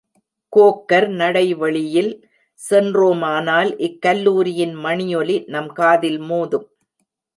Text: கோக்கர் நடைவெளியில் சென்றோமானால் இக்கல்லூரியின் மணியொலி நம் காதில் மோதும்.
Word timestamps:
கோக்கர் 0.53 1.07
நடைவெளியில் 1.11 2.09
சென்றோமானால் 2.61 3.69
இக்கல்லூரியின் 3.79 4.75
மணியொலி 4.85 5.37
நம் 5.47 5.71
காதில் 5.73 6.21
மோதும். 6.21 6.67